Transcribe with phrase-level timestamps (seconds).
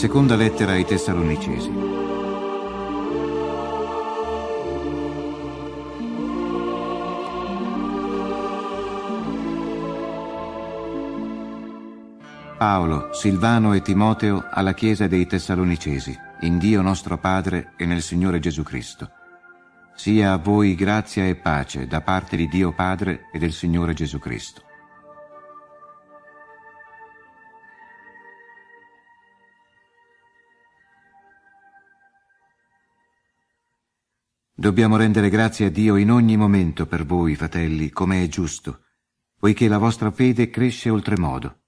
[0.00, 1.70] Seconda lettera ai Tessalonicesi.
[12.56, 18.38] Paolo, Silvano e Timoteo alla Chiesa dei Tessalonicesi, in Dio nostro Padre e nel Signore
[18.38, 19.10] Gesù Cristo.
[19.94, 24.18] Sia a voi grazia e pace da parte di Dio Padre e del Signore Gesù
[24.18, 24.62] Cristo.
[34.60, 38.82] Dobbiamo rendere grazie a Dio in ogni momento per voi, fratelli, come è giusto,
[39.38, 41.62] poiché la vostra fede cresce oltremodo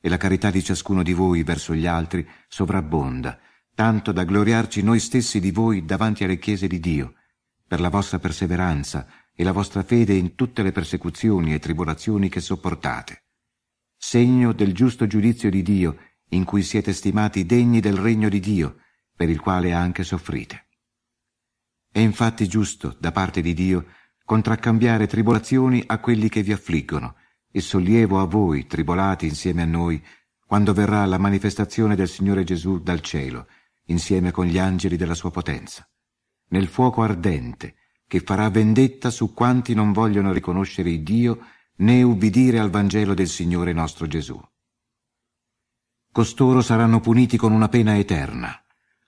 [0.00, 3.38] e la carità di ciascuno di voi verso gli altri sovrabbonda,
[3.74, 7.16] tanto da gloriarci noi stessi di voi davanti alle chiese di Dio,
[7.66, 12.40] per la vostra perseveranza e la vostra fede in tutte le persecuzioni e tribolazioni che
[12.40, 13.24] sopportate,
[13.94, 15.98] segno del giusto giudizio di Dio
[16.30, 18.78] in cui siete stimati degni del regno di Dio,
[19.14, 20.67] per il quale anche soffrite.
[21.90, 23.86] È infatti giusto, da parte di Dio,
[24.24, 27.16] contraccambiare tribolazioni a quelli che vi affliggono,
[27.50, 30.02] e sollievo a voi, tribolati insieme a noi,
[30.46, 33.46] quando verrà la manifestazione del Signore Gesù dal cielo,
[33.86, 35.88] insieme con gli angeli della sua potenza,
[36.48, 37.74] nel fuoco ardente,
[38.06, 43.28] che farà vendetta su quanti non vogliono riconoscere il Dio né ubbidire al Vangelo del
[43.28, 44.40] Signore nostro Gesù.
[46.10, 48.62] Costoro saranno puniti con una pena eterna,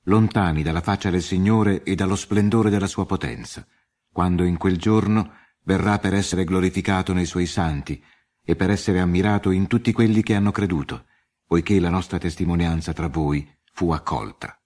[0.04, 3.66] lontani dalla faccia del Signore e dallo splendore della sua potenza,
[4.10, 5.32] quando in quel giorno
[5.64, 8.02] verrà per essere glorificato nei suoi santi
[8.42, 11.06] e per essere ammirato in tutti quelli che hanno creduto,
[11.46, 14.58] poiché la nostra testimonianza tra voi fu accolta.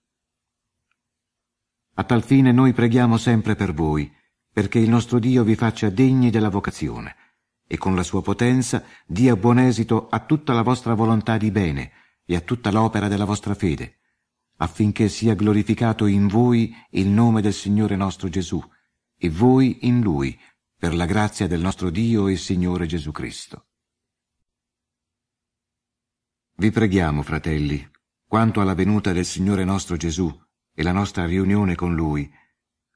[1.94, 4.12] A tal fine noi preghiamo sempre per voi,
[4.52, 7.16] perché il nostro Dio vi faccia degni della vocazione,
[7.66, 11.92] e con la sua potenza dia buon esito a tutta la vostra volontà di bene
[12.24, 13.98] e a tutta l'opera della vostra fede,
[14.56, 18.62] affinché sia glorificato in voi il nome del Signore nostro Gesù,
[19.16, 20.38] e voi in Lui,
[20.76, 23.66] per la grazia del nostro Dio e Signore Gesù Cristo.
[26.56, 27.90] Vi preghiamo, fratelli,
[28.26, 30.32] quanto alla venuta del Signore nostro Gesù
[30.72, 32.30] e la nostra riunione con Lui,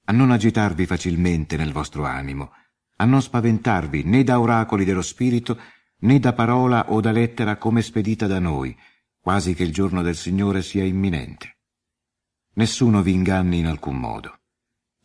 [0.04, 2.52] a non agitarvi facilmente nel vostro animo,
[2.96, 5.58] a non spaventarvi né da oracoli dello Spirito,
[6.00, 8.76] né da parola o da lettera come spedita da noi,
[9.20, 11.58] quasi che il giorno del Signore sia imminente.
[12.54, 14.40] Nessuno vi inganni in alcun modo.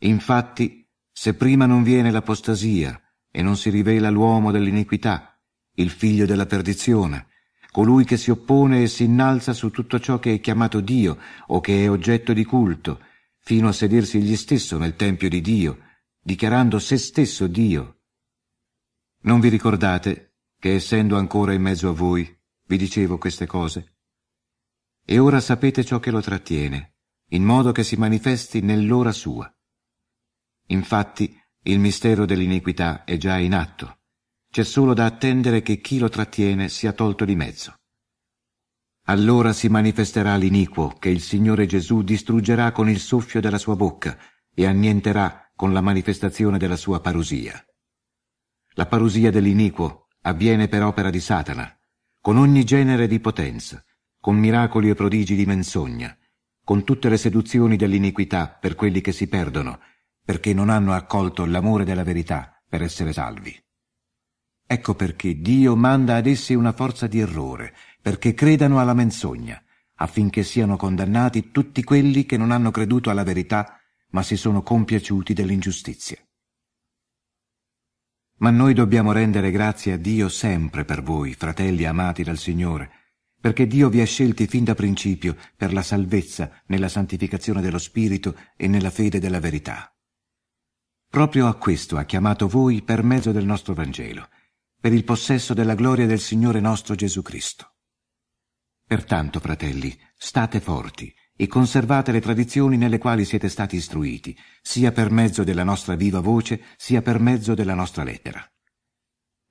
[0.00, 5.40] Infatti, se prima non viene l'apostasia e non si rivela l'uomo dell'iniquità,
[5.76, 7.28] il figlio della perdizione,
[7.70, 11.60] colui che si oppone e si innalza su tutto ciò che è chiamato Dio o
[11.60, 13.00] che è oggetto di culto,
[13.38, 15.78] fino a sedersi egli stesso nel Tempio di Dio,
[16.20, 18.00] dichiarando se stesso Dio.
[19.22, 22.32] Non vi ricordate che essendo ancora in mezzo a voi,
[22.66, 23.93] vi dicevo queste cose?
[25.06, 26.94] E ora sapete ciò che lo trattiene,
[27.30, 29.52] in modo che si manifesti nell'ora sua.
[30.68, 33.98] Infatti, il mistero dell'iniquità è già in atto.
[34.50, 37.74] C'è solo da attendere che chi lo trattiene sia tolto di mezzo.
[39.06, 44.16] Allora si manifesterà l'iniquo che il Signore Gesù distruggerà con il soffio della sua bocca
[44.54, 47.62] e annienterà con la manifestazione della sua parusia.
[48.76, 51.76] La parusia dell'iniquo avviene per opera di Satana,
[52.20, 53.83] con ogni genere di potenza,
[54.24, 56.16] con miracoli e prodigi di menzogna,
[56.64, 59.80] con tutte le seduzioni dell'iniquità per quelli che si perdono,
[60.24, 63.54] perché non hanno accolto l'amore della verità per essere salvi.
[64.66, 69.62] Ecco perché Dio manda ad essi una forza di errore, perché credano alla menzogna,
[69.96, 73.78] affinché siano condannati tutti quelli che non hanno creduto alla verità,
[74.12, 76.16] ma si sono compiaciuti dell'ingiustizia.
[78.38, 83.03] Ma noi dobbiamo rendere grazie a Dio sempre per voi, fratelli amati dal Signore,
[83.44, 88.34] perché Dio vi ha scelti fin da principio per la salvezza nella santificazione dello Spirito
[88.56, 89.94] e nella fede della verità.
[91.10, 94.30] Proprio a questo ha chiamato voi per mezzo del nostro Vangelo,
[94.80, 97.74] per il possesso della gloria del Signore nostro Gesù Cristo.
[98.82, 105.10] Pertanto, fratelli, state forti e conservate le tradizioni nelle quali siete stati istruiti, sia per
[105.10, 108.42] mezzo della nostra viva voce, sia per mezzo della nostra lettera.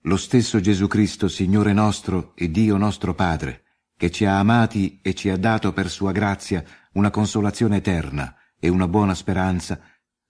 [0.06, 3.63] Lo stesso Gesù Cristo, Signore nostro e Dio nostro Padre,
[3.96, 6.64] che ci ha amati e ci ha dato per sua grazia
[6.94, 9.80] una consolazione eterna e una buona speranza,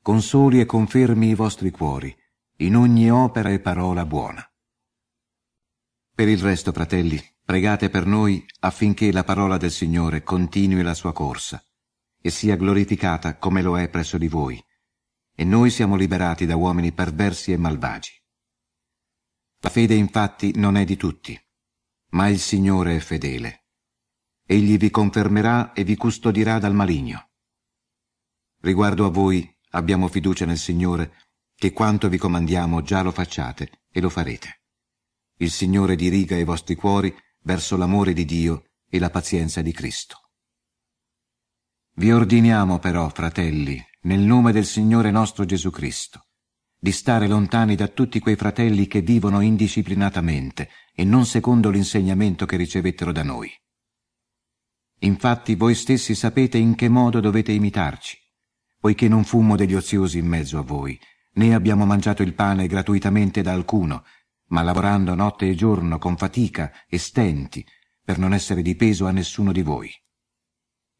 [0.02, 2.16] consoli e confermi i vostri cuori,
[2.58, 4.46] in ogni opera e parola buona.
[6.16, 11.12] Per il resto, fratelli, pregate per noi affinché la parola del Signore continui la sua
[11.12, 11.64] corsa
[12.22, 14.64] e sia glorificata come lo è presso di voi,
[15.36, 18.12] e noi siamo liberati da uomini perversi e malvagi.
[19.60, 21.40] La fede infatti non è di tutti,
[22.14, 23.64] ma il Signore è fedele
[24.46, 27.30] egli vi confermerà e vi custodirà dal maligno.
[28.62, 31.14] Riguardo a voi, abbiamo fiducia nel Signore,
[31.56, 34.62] che quanto vi comandiamo già lo facciate e lo farete.
[35.38, 40.30] Il Signore diriga i vostri cuori verso l'amore di Dio e la pazienza di Cristo.
[41.96, 46.28] Vi ordiniamo però, fratelli, nel nome del Signore nostro Gesù Cristo,
[46.84, 52.58] di stare lontani da tutti quei fratelli che vivono indisciplinatamente e non secondo l'insegnamento che
[52.58, 53.50] ricevettero da noi.
[55.00, 58.18] Infatti voi stessi sapete in che modo dovete imitarci,
[58.78, 61.00] poiché non fummo degli oziosi in mezzo a voi,
[61.36, 64.04] né abbiamo mangiato il pane gratuitamente da alcuno,
[64.48, 67.66] ma lavorando notte e giorno con fatica e stenti,
[68.04, 69.90] per non essere di peso a nessuno di voi.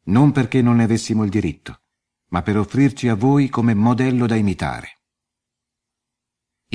[0.04, 1.82] Non perché non ne avessimo il diritto,
[2.28, 5.00] ma per offrirci a voi come modello da imitare.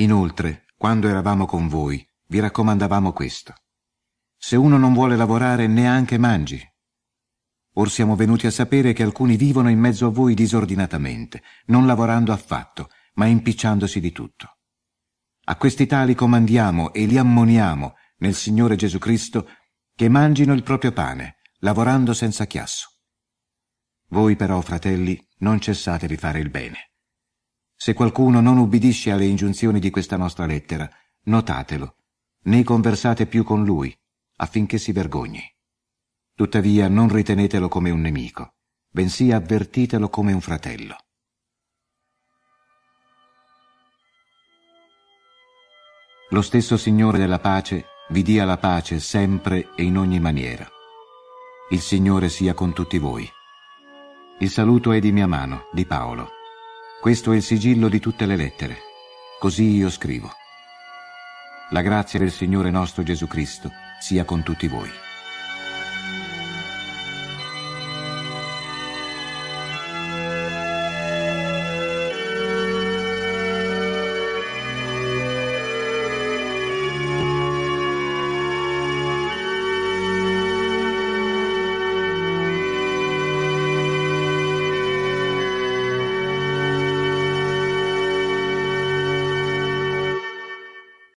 [0.00, 3.52] Inoltre, quando eravamo con voi, vi raccomandavamo questo.
[4.34, 6.58] Se uno non vuole lavorare, neanche mangi.
[7.74, 12.32] Or siamo venuti a sapere che alcuni vivono in mezzo a voi disordinatamente, non lavorando
[12.32, 14.56] affatto, ma impicciandosi di tutto.
[15.44, 19.50] A questi tali comandiamo e li ammoniamo nel Signore Gesù Cristo
[19.94, 22.88] che mangino il proprio pane, lavorando senza chiasso.
[24.08, 26.89] Voi però, fratelli, non cessate di fare il bene.
[27.82, 30.86] Se qualcuno non ubbidisce alle ingiunzioni di questa nostra lettera,
[31.22, 31.96] notatelo,
[32.42, 33.98] né conversate più con lui,
[34.36, 35.42] affinché si vergogni.
[36.34, 38.56] Tuttavia non ritenetelo come un nemico,
[38.90, 40.94] bensì avvertitelo come un fratello.
[46.32, 50.68] Lo stesso Signore della pace vi dia la pace sempre e in ogni maniera.
[51.70, 53.26] Il Signore sia con tutti voi.
[54.40, 56.32] Il saluto è di mia mano, di Paolo.
[57.00, 58.76] Questo è il sigillo di tutte le lettere.
[59.38, 60.30] Così io scrivo.
[61.70, 64.90] La grazia del Signore nostro Gesù Cristo sia con tutti voi.